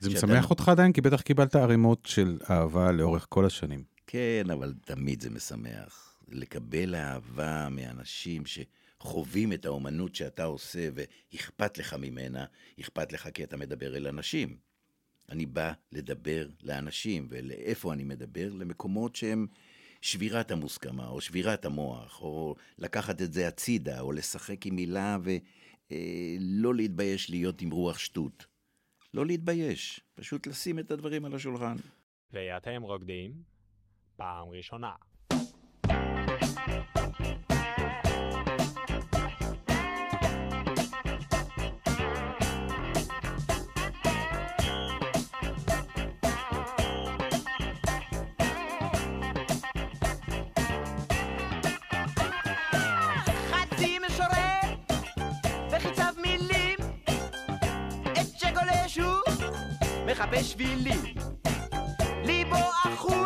[0.00, 0.92] זה שאתה- משמח אותך עדיין?
[0.92, 3.84] כי בטח קיבלת ערימות של אהבה לאורך כל השנים.
[4.06, 6.18] כן, אבל תמיד זה משמח.
[6.28, 8.46] לקבל אהבה מאנשים
[9.02, 12.44] שחווים את האומנות שאתה עושה ואכפת לך ממנה,
[12.80, 14.56] אכפת לך כי אתה מדבר אל אנשים.
[15.30, 18.52] אני בא לדבר לאנשים, ולאיפה אני מדבר?
[18.52, 19.46] למקומות שהם
[20.00, 26.74] שבירת המוסכמה, או שבירת המוח, או לקחת את זה הצידה, או לשחק עם מילה ולא
[26.74, 28.46] להתבייש להיות עם רוח שטות.
[29.14, 31.76] לא להתבייש, פשוט לשים את הדברים על השולחן.
[32.32, 33.32] ואתם רוקדים
[34.16, 34.92] פעם ראשונה.
[60.22, 61.00] מחפש שבילים
[62.24, 63.21] ליבו עכור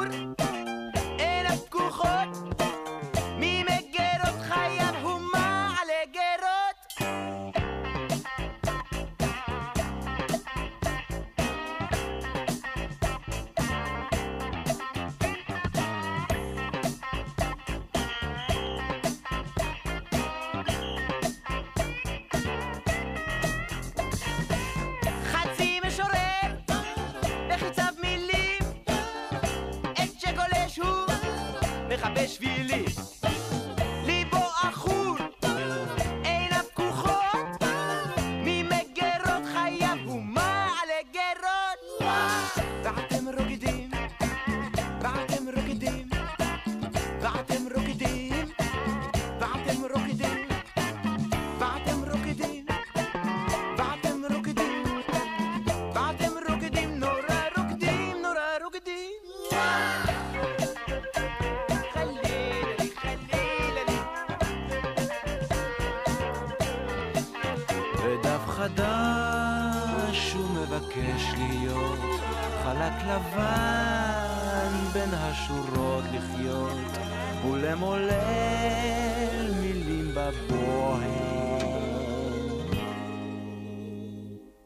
[77.77, 81.11] ולמולל מילים בבוהן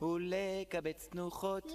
[0.03, 1.73] ולקבץ תנוחות.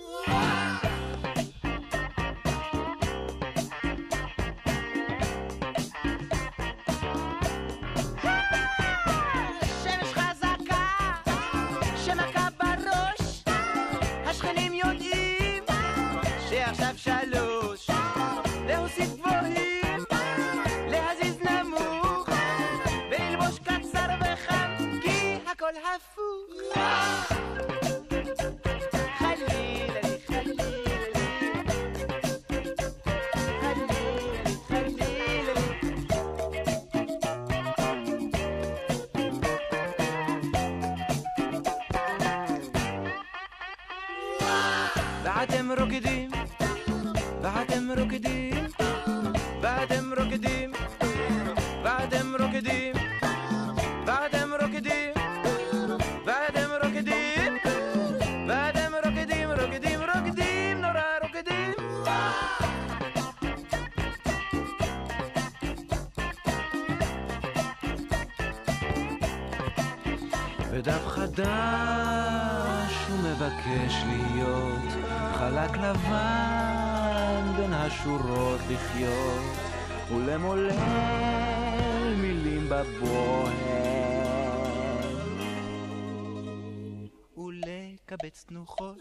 [88.35, 88.97] ולקבץ תנוחות.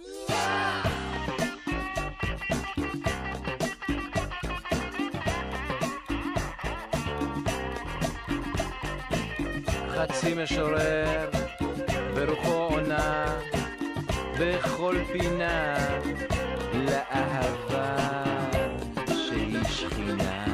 [9.89, 11.31] חצי משורר
[12.15, 13.41] ברוחו עונה
[14.41, 15.75] בכל פינה
[16.75, 17.97] לאהבה
[19.07, 20.54] שהיא שכינה.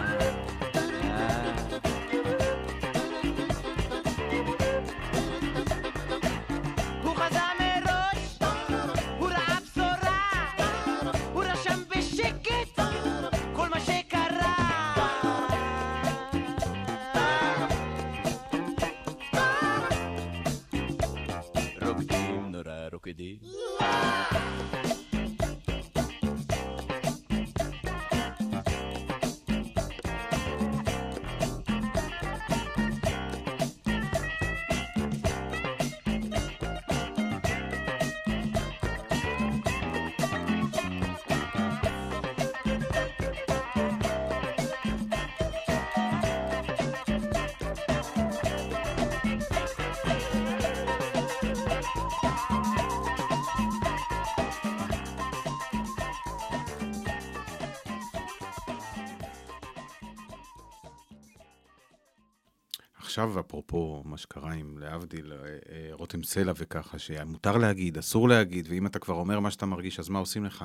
[63.25, 68.67] עכשיו, אפרופו מה שקרה עם, להבדיל, אה, אה, רותם סלע וככה, שמותר להגיד, אסור להגיד,
[68.71, 70.65] ואם אתה כבר אומר מה שאתה מרגיש, אז מה עושים לך?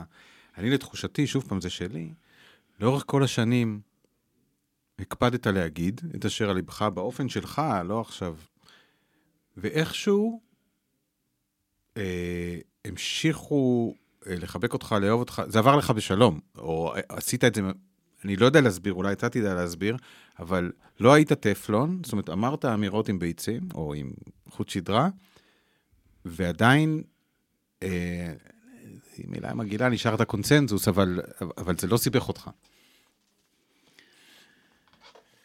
[0.58, 2.14] אני, לתחושתי, שוב פעם, זה שלי,
[2.80, 3.82] לאורך כל השנים
[5.00, 8.36] הקפדת להגיד את אשר על לבך באופן שלך, לא עכשיו.
[9.58, 10.42] ואיכשהו
[11.98, 13.94] אה, המשיכו
[14.28, 17.62] אה, לחבק אותך, לאהוב אותך, זה עבר לך בשלום, או אה, עשית את זה,
[18.26, 19.98] אני לא יודע להסביר, אולי אתה תדע להסביר,
[20.40, 24.12] אבל לא היית טפלון, זאת אומרת, אמרת אמירות עם ביצים, או עם
[24.50, 25.10] חוט שדרה,
[26.26, 27.04] ועדיין,
[27.84, 28.34] אה,
[29.18, 31.22] היא מילה מגעילה, נשארת קונצנזוס, אבל,
[31.58, 32.50] אבל זה לא סיבך אותך.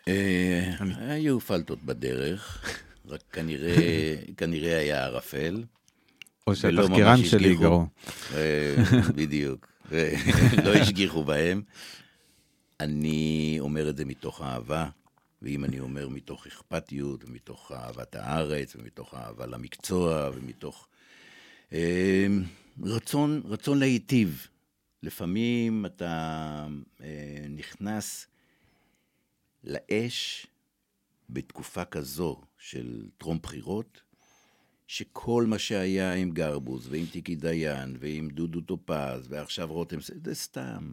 [0.08, 2.64] אה, היו פלטות בדרך,
[3.06, 3.76] רק כנראה,
[4.36, 5.64] כנראה היה ערפל.
[6.46, 7.54] או שהתחקירן שלי.
[7.54, 7.86] גרוע.
[8.34, 8.76] אה,
[9.14, 9.66] בדיוק.
[9.92, 10.14] אה,
[10.64, 11.62] לא השגיחו בהם.
[12.80, 14.88] אני אומר את זה מתוך אהבה,
[15.42, 20.88] ואם אני אומר מתוך אכפתיות, ומתוך אהבת הארץ, ומתוך אהבה למקצוע, ומתוך
[21.72, 22.26] אה,
[22.82, 24.46] רצון, רצון להיטיב.
[25.02, 26.66] לפעמים אתה
[27.00, 28.26] אה, נכנס
[29.64, 30.46] לאש
[31.30, 34.02] בתקופה כזו של טרום בחירות,
[34.86, 40.92] שכל מה שהיה עם גרבוז ועם טיקי דיין ועם דודו טופז ועכשיו רותם, זה סתם.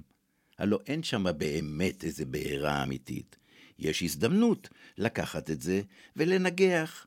[0.58, 3.36] הלוא אין שם באמת איזה בעירה אמיתית.
[3.80, 5.82] יש הזדמנות לקחת את זה
[6.16, 7.05] ולנגח.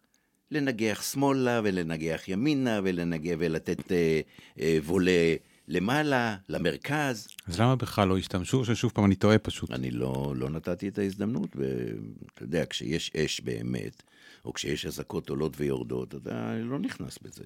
[0.51, 4.21] לנגח שמאלה ולנגח ימינה ולנגח ולתת אה,
[4.61, 5.35] אה, וולה
[5.69, 7.29] למעלה, למרכז.
[7.47, 9.71] אז למה בכלל לא השתמשו, ששוב פעם אני טועה פשוט.
[9.71, 14.03] אני לא, לא נתתי את ההזדמנות, ואתה יודע, כשיש אש באמת,
[14.45, 17.45] או כשיש אזעקות עולות ויורדות, אתה לא נכנס בזה.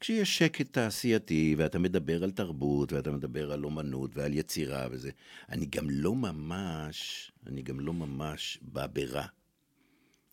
[0.00, 5.10] כשיש שקט תעשייתי, ואתה מדבר על תרבות, ואתה מדבר על אומנות ועל יצירה וזה,
[5.48, 9.26] אני גם לא ממש, אני גם לא ממש בא ברע.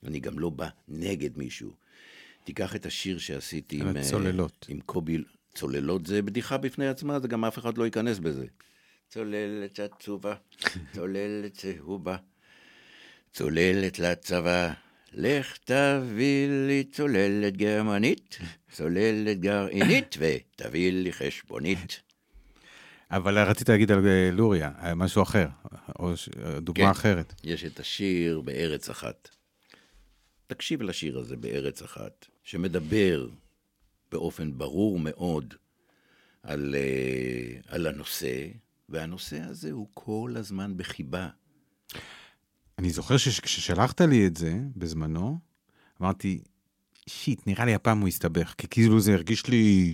[0.05, 1.71] אני גם לא בא נגד מישהו.
[2.43, 4.65] תיקח את השיר שעשיתי עם, אה, הצוללות.
[4.69, 5.23] עם קובי,
[5.55, 8.45] צוללות זה בדיחה בפני עצמה, זה גם אף אחד לא ייכנס בזה.
[9.09, 10.35] צוללת עצובה,
[10.93, 12.17] צוללת צהובה,
[13.33, 14.73] צוללת לצבא,
[15.13, 18.37] לך תביא לי צוללת גרמנית,
[18.71, 22.01] צוללת גרעינית, ותביא לי חשבונית.
[23.11, 25.47] אבל רצית להגיד על אה, לוריה, אה, משהו אחר,
[25.99, 26.91] או אה, דוגמה כן.
[26.91, 27.33] אחרת.
[27.43, 29.29] יש את השיר בארץ אחת.
[30.47, 33.27] תקשיב לשיר הזה בארץ אחת, שמדבר
[34.11, 35.53] באופן ברור מאוד
[36.43, 36.75] על,
[37.67, 38.47] על הנושא,
[38.89, 41.29] והנושא הזה הוא כל הזמן בחיבה.
[42.79, 45.39] אני זוכר שכששלחת לי את זה בזמנו,
[46.01, 46.39] אמרתי,
[47.09, 49.93] שיט, נראה לי הפעם הוא הסתבך, כי כאילו זה הרגיש לי...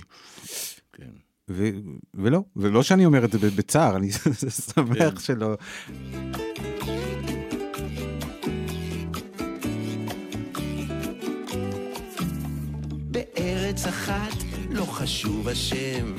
[0.93, 1.11] כן.
[1.49, 1.69] ו...
[2.13, 4.11] ולא, ולא שאני אומר את זה בצער, אני
[4.73, 5.19] שמח כן.
[5.19, 5.57] שלא...
[13.11, 16.15] בארץ אחת, לא חשוב השם.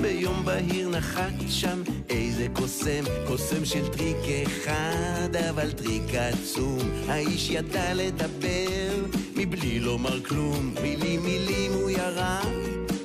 [0.00, 4.16] ביום בהיר נחת שם איזה קוסם, קוסם של טריק
[4.46, 6.78] אחד, אבל טריק עצום.
[7.08, 8.94] האיש ידע לדבר,
[9.36, 12.40] מבלי לומר כלום, מילים מילים הוא ירה,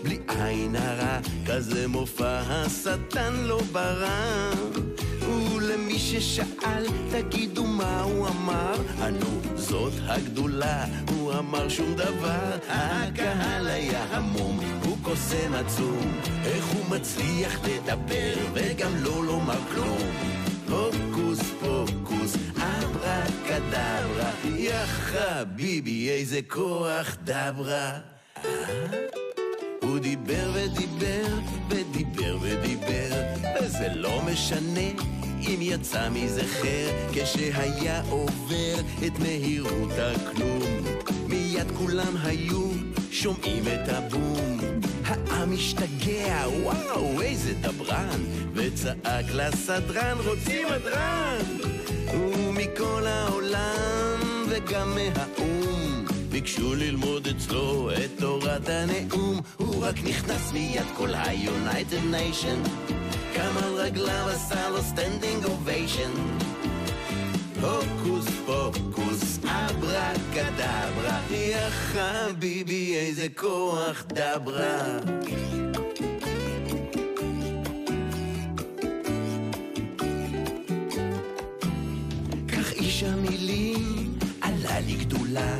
[0.03, 4.51] בלי עין הרע, כזה מופע השטן לא ברא.
[5.55, 8.75] ולמי ששאל, תגידו מה הוא אמר?
[9.01, 12.57] ענו, זאת הגדולה, הוא אמר שום דבר.
[12.69, 16.19] הקהל היה המום, הוא קוסם עצום.
[16.45, 19.97] איך הוא מצליח לדבר וגם לא לומר כלום?
[20.69, 27.99] הוקוס פוקוס, אברה קדברה, יא חביבי, איזה כוח דברה.
[29.81, 31.27] הוא דיבר ודיבר
[31.69, 33.23] ודיבר ודיבר
[33.61, 34.89] וזה לא משנה
[35.39, 38.75] אם יצא מזכר כשהיה עובר
[39.07, 41.14] את מהירות הכלום
[41.55, 42.69] מיד כולם היו
[43.11, 44.57] שומעים את הבום.
[45.05, 48.23] העם השתגע, וואו, איזה דברן.
[48.53, 51.43] וצעק לסדרן, רוצים הדרן?
[52.13, 59.41] ומכל העולם וגם מהאו"ם ביקשו ללמוד אצלו את תורת הנאום.
[59.57, 62.69] הוא רק נכנס מיד כל ה-United Nation.
[63.35, 66.11] קם על רגליו עשה לו standing ovation
[67.61, 74.99] הוקוס פוקוס אברה קדברה יא חביבי איזה כוח דברה.
[82.47, 85.59] כך איש המילים עלה לגדולה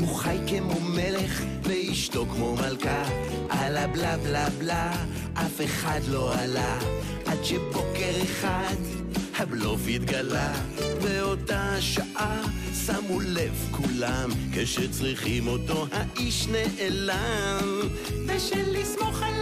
[0.00, 3.04] הוא חי כמו מלך ואשתו כמו מלכה.
[3.48, 4.92] על הבלה בלה בלה
[5.34, 6.78] אף אחד לא עלה.
[7.26, 8.74] עד שבוקר אחד
[9.38, 10.52] הבלוף התגלה
[11.04, 12.42] באותה שעה
[12.86, 17.80] שמו לב כולם כשצריכים אותו האיש נעלם.
[18.26, 19.33] ושלסמוך עליו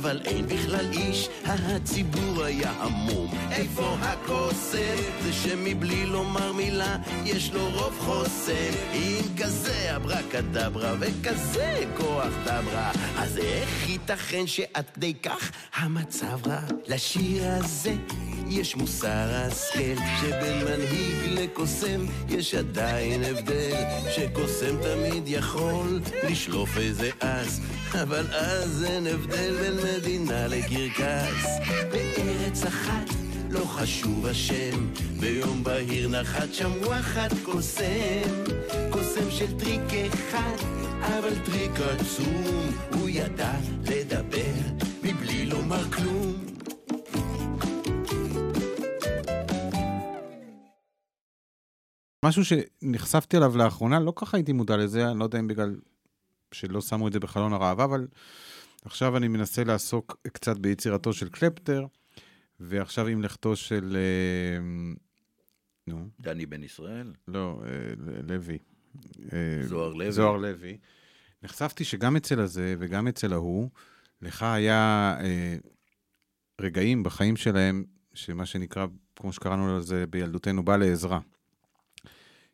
[0.00, 3.30] אבל אין בכלל איש הציבור היה המום.
[3.50, 12.32] איפה הקוסם זה שמבלי לומר מילה יש לו רוב חוסם עם כזה אברקדברה וכזה כוח
[12.44, 16.60] דברה אז איך ייתכן שעד כדי כך המצב רע?
[16.86, 17.94] לשיר הזה
[18.50, 27.60] יש מוסר השכל שבין מנהיג לקוסם יש עדיין הבדל שקוסם תמיד יכול לשלוף איזה אס
[28.02, 31.46] אבל אז אין הבדל בין מדינה לקרקס.
[31.92, 33.14] בארץ אחת
[33.50, 38.44] לא חשוב השם ביום בהיר נחת שם וואחד קוסם.
[38.90, 40.56] קוסם של טריק אחד
[41.00, 43.52] אבל טריק עצום הוא ידע
[43.86, 44.54] לדבר
[45.02, 46.49] מבלי לומר כלום
[52.24, 55.76] משהו שנחשפתי אליו לאחרונה, לא ככה הייתי מודע לזה, אני לא יודע אם בגלל
[56.52, 58.08] שלא שמו את זה בחלון הראווה, אבל
[58.84, 61.86] עכשיו אני מנסה לעסוק קצת ביצירתו של קלפטר,
[62.60, 63.96] ועכשיו עם לכתו של...
[63.96, 64.62] אה,
[65.86, 67.12] נו, דני בן ישראל?
[67.28, 67.70] לא, אה,
[68.28, 68.58] לוי.
[69.32, 70.12] אה, זוהר לוי.
[70.12, 70.78] זוהר לוי.
[71.42, 73.70] נחשפתי שגם אצל הזה וגם אצל ההוא,
[74.22, 75.56] לך היה אה,
[76.60, 81.20] רגעים בחיים שלהם, שמה שנקרא, כמו שקראנו לזה בילדותנו, בא לעזרה.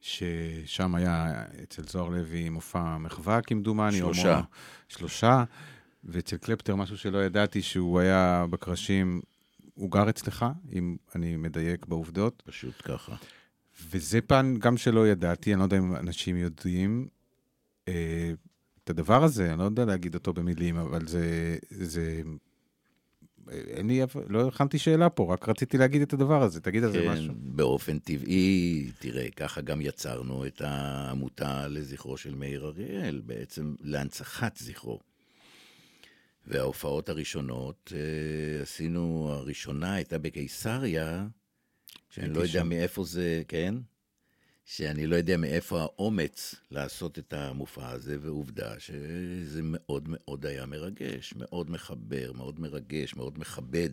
[0.00, 3.98] ששם היה אצל זוהר לוי מופע מחווה כמדומני.
[3.98, 4.36] שלושה.
[4.36, 4.42] מו-
[4.88, 5.44] שלושה.
[6.04, 9.20] ואצל קלפטר משהו שלא ידעתי, שהוא היה בקרשים,
[9.74, 12.42] הוא גר אצלך, אם אני מדייק בעובדות.
[12.46, 13.16] פשוט ככה.
[13.90, 17.08] וזה פן גם שלא ידעתי, אני לא יודע אם אנשים יודעים
[17.88, 18.32] אה,
[18.84, 21.56] את הדבר הזה, אני לא יודע להגיד אותו במילים, אבל זה...
[21.70, 22.22] זה
[23.50, 27.00] אין לי, לא הכנתי שאלה פה, רק רציתי להגיד את הדבר הזה, תגיד על זה
[27.02, 27.34] כן, משהו.
[27.36, 35.00] באופן טבעי, תראה, ככה גם יצרנו את העמותה לזכרו של מאיר אריאל, בעצם להנצחת זכרו.
[36.46, 41.26] וההופעות הראשונות, אה, עשינו, הראשונה הייתה בקיסריה,
[42.10, 42.64] שאני לא יודע.
[42.64, 43.74] מאיפה זה, כן?
[44.66, 51.34] שאני לא יודע מאיפה האומץ לעשות את המופע הזה, ועובדה שזה מאוד מאוד היה מרגש,
[51.36, 53.90] מאוד מחבר, מאוד מרגש, מאוד מכבד.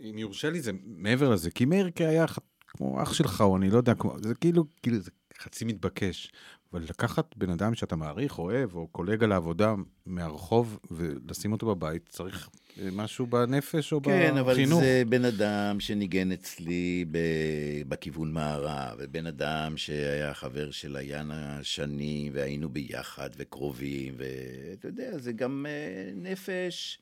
[0.00, 2.26] אם יורשה לי, זה מעבר לזה, כי מאיר היה
[2.66, 6.32] כמו אח שלך, או אני לא יודע, כמו, זה כאילו, כאילו, זה חצי מתבקש.
[6.72, 9.74] אבל לקחת בן אדם שאתה מעריך, אוהב, או קולגה לעבודה
[10.06, 12.48] מהרחוב, ולשים אותו בבית, צריך
[12.92, 14.80] משהו בנפש או כן, אבל בחינוך.
[14.80, 22.32] זה בן אדם שניגן אצלי ב- בכיוון מערב, ובן אדם שהיה חבר של עיינה שנים,
[22.34, 26.98] והיינו ביחד וקרובים, ואתה יודע, זה גם אה, נפש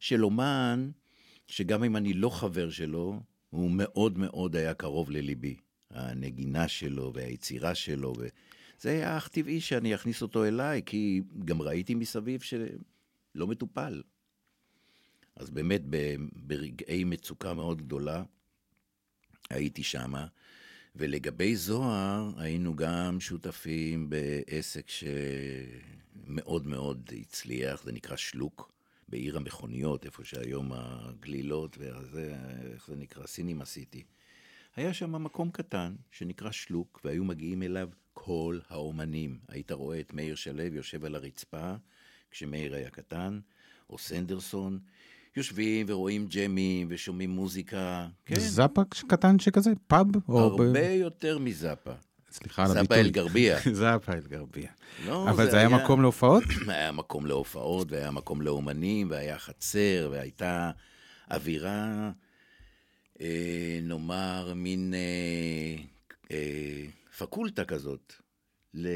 [0.00, 0.90] של אומן,
[1.46, 5.56] שגם אם אני לא חבר שלו, הוא מאוד מאוד היה קרוב לליבי.
[5.90, 11.94] הנגינה שלו והיצירה שלו, וזה היה אך טבעי שאני אכניס אותו אליי, כי גם ראיתי
[11.94, 14.02] מסביב שלא מטופל.
[15.40, 15.82] אז באמת,
[16.34, 18.22] ברגעי מצוקה מאוד גדולה,
[19.50, 20.26] הייתי שמה.
[20.96, 28.72] ולגבי זוהר, היינו גם שותפים בעסק שמאוד מאוד הצליח, זה נקרא שלוק,
[29.08, 32.36] בעיר המכוניות, איפה שהיום הגלילות, וזה,
[32.72, 33.26] איך זה נקרא?
[33.26, 34.02] סינימה סיטי.
[34.76, 39.38] היה שם מקום קטן שנקרא שלוק, והיו מגיעים אליו כל האומנים.
[39.48, 41.74] היית רואה את מאיר שלו יושב על הרצפה,
[42.30, 43.40] כשמאיר היה קטן,
[43.90, 44.78] או סנדרסון,
[45.44, 48.06] יושבים ורואים ג'מים ושומעים מוזיקה.
[48.26, 49.70] כן, זאפה קטן שכזה?
[49.86, 50.06] פאב?
[50.28, 51.92] או ב- הרבה יותר מזאפה.
[52.30, 53.00] סליחה על זאפה הביטוי.
[53.00, 53.58] אל-גרבייה.
[53.72, 54.70] זאפה אל-גרבייה.
[55.06, 56.42] לא, אבל זה היה מקום להופעות?
[56.68, 60.70] היה מקום להופעות, והיה מקום לאומנים, והיה חצר, והייתה
[61.30, 62.10] אווירה,
[63.20, 65.82] אה, נאמר, מין אה,
[66.30, 66.82] אה,
[67.18, 68.12] פקולטה כזאת.
[68.74, 68.88] ל,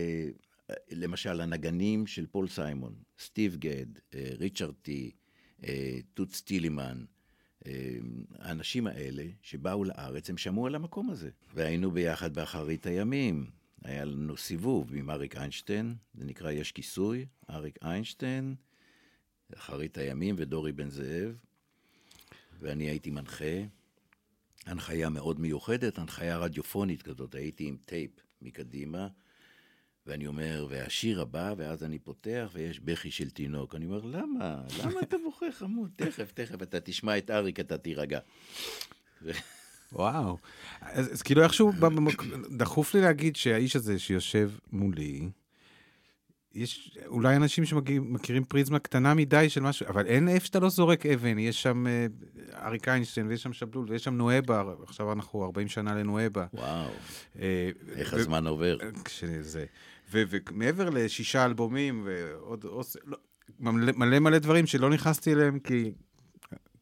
[0.90, 5.10] למשל, הנגנים של פול סיימון, סטיב גד, אה, ריצ'רד טי,
[5.64, 7.04] אה, טוטס טילימן,
[7.66, 7.96] אה,
[8.38, 11.30] האנשים האלה שבאו לארץ, הם שמעו על המקום הזה.
[11.54, 13.50] והיינו ביחד באחרית הימים.
[13.84, 18.54] היה לנו סיבוב עם אריק איינשטיין, זה נקרא יש כיסוי, אריק איינשטיין,
[19.54, 21.36] אחרית הימים ודורי בן זאב,
[22.60, 23.64] ואני הייתי מנחה.
[24.66, 28.10] הנחיה מאוד מיוחדת, הנחיה רדיופונית כזאת, הייתי עם טייפ
[28.42, 29.08] מקדימה,
[30.06, 33.74] ואני אומר, והשיר הבא, ואז אני פותח, ויש בכי של תינוק.
[33.74, 34.62] אני אומר, למה?
[34.84, 35.90] למה אתה בוכה חמוד?
[35.96, 38.18] תכף, תכף, אתה תשמע את אריק, אתה תירגע.
[39.92, 40.38] וואו.
[40.80, 41.72] אז, אז כאילו איכשהו.
[42.56, 45.28] דחוף לי להגיד שהאיש הזה שיושב מולי,
[46.54, 51.06] יש אולי אנשים שמכירים פריזמה קטנה מדי של משהו, אבל אין איפה שאתה לא זורק
[51.06, 52.06] אבן, יש שם אה,
[52.66, 56.46] אריק איינשטיין ויש שם שבלול ויש שם נואבה, עכשיו אנחנו 40 שנה לנואבה.
[56.54, 56.90] וואו,
[57.38, 58.78] אה, איך ו- הזמן עובר.
[59.04, 59.64] כשזה.
[60.10, 62.64] ומעבר לשישה אלבומים ועוד
[63.04, 63.18] לא,
[63.60, 65.92] מלא מלא מלא דברים שלא נכנסתי אליהם כי,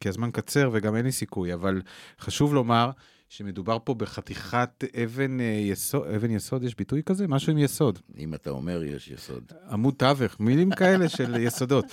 [0.01, 1.83] כי הזמן קצר וגם אין לי סיכוי, אבל
[2.21, 2.91] חשוב לומר
[3.33, 7.29] שמדובר פה בחתיכת אבן אה, יסוד, אבן יסוד, יש ביטוי כזה?
[7.29, 7.99] משהו עם יסוד.
[8.19, 9.53] אם אתה אומר, יש יסוד.
[9.71, 11.85] עמוד תווך, מילים כאלה של יסודות.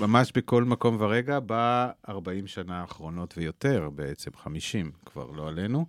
[0.00, 5.86] ממש בכל מקום ורגע, ב-40 שנה האחרונות ויותר, בעצם 50 כבר לא עלינו,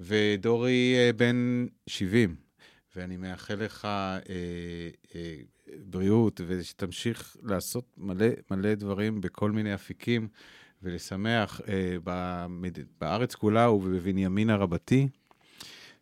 [0.00, 2.36] ודורי אה, בן 70,
[2.96, 4.18] ואני מאחל לך אה,
[5.14, 5.36] אה,
[5.84, 10.28] בריאות, ושתמשיך לעשות מלא מלא דברים בכל מיני אפיקים,
[10.82, 12.78] ולשמח אה, במד...
[13.00, 15.08] בארץ כולה ובבנימינה רבתי.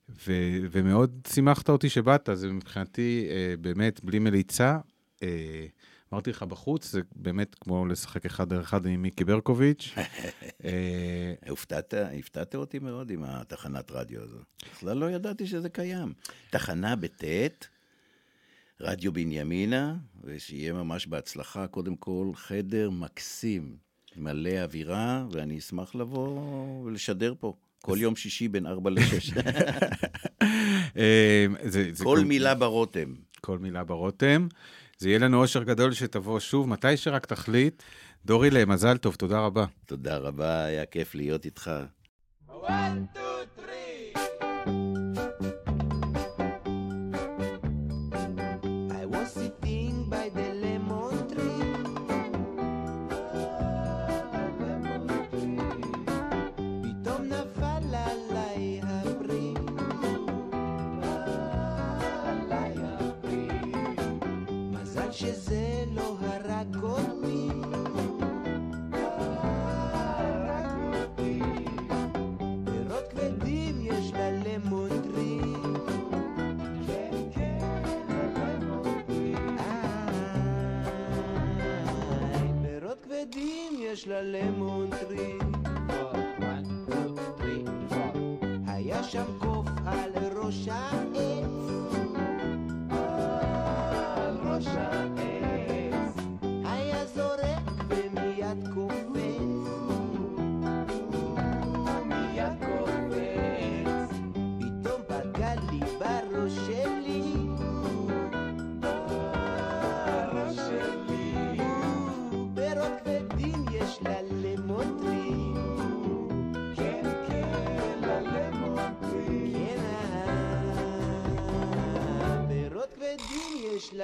[0.09, 4.79] ו- ומאוד שימחת אותי שבאת, זה מבחינתי אה, באמת בלי מליצה.
[5.23, 5.67] אה,
[6.13, 9.95] אמרתי לך בחוץ, זה באמת כמו לשחק אחד על אחד עם מיקי ברקוביץ'.
[10.65, 14.37] אה, הופתעת, הפתעת אותי מאוד עם התחנת רדיו הזו.
[14.73, 16.13] בכלל לא ידעתי שזה קיים.
[16.51, 17.69] תחנה בטית,
[18.81, 23.77] רדיו בנימינה, ושיהיה ממש בהצלחה, קודם כל, חדר מקסים
[24.17, 27.55] מלא אווירה, ואני אשמח לבוא ולשדר פה.
[27.83, 29.37] כל יום שישי בין 4 ל-6.
[30.97, 31.47] אה,
[32.03, 33.15] כל מילה ברותם.
[33.41, 34.49] כל מילה ברותם.
[35.03, 37.83] זה יהיה לנו אושר גדול שתבוא שוב, מתי שרק תחליט.
[38.25, 39.65] דורי, למזל טוב, תודה רבה.
[39.87, 41.71] תודה רבה, היה כיף להיות איתך.
[42.49, 43.32] I
[84.03, 85.39] יש ללמון טרי.
[88.67, 90.69] היה שם קוף על ראש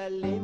[0.09, 0.38] יש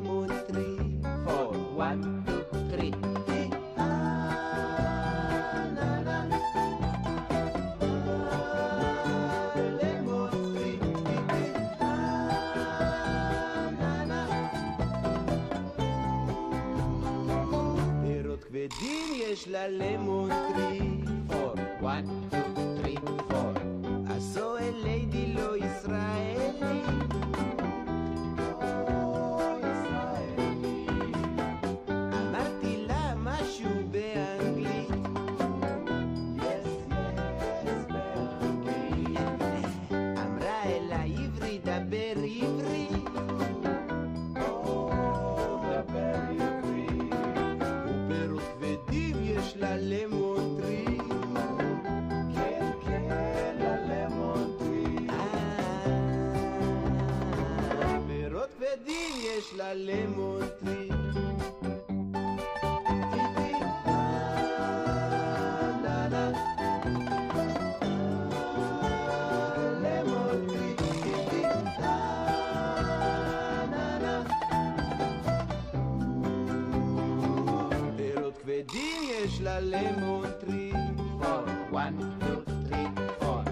[78.68, 80.72] כבדים יש ל lemon tree.
[81.20, 83.50] Four, one, two, three, four.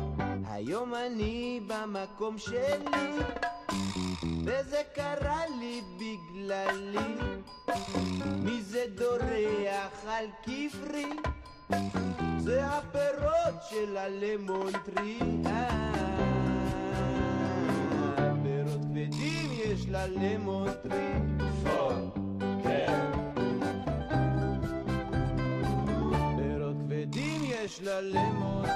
[0.48, 3.18] היום אני במקום שלי,
[4.44, 7.14] וזה קרה לי בגללי.
[8.44, 11.10] מי זה דורך על כפרי?
[12.38, 15.18] זה הפירות של ה lemon tree.
[18.42, 21.12] פירות כבדים יש ל lemon tree.
[21.64, 21.92] Four,
[27.72, 28.71] יש ללמון טרי.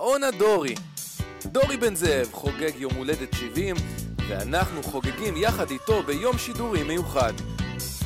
[0.00, 0.74] גאון הדורי.
[1.46, 3.76] דורי בן זאב חוגג יום הולדת 70,
[4.28, 7.32] ואנחנו חוגגים יחד איתו ביום שידורי מיוחד.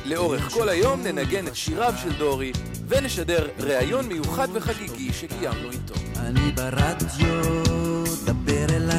[0.05, 2.53] לאורך כל היום ננגן את שיריו של דורי,
[2.89, 5.95] ונשדר ראיון מיוחד וחגיגי שקיימנו איתו.
[6.17, 8.94] אני ברדיו, דבר אליי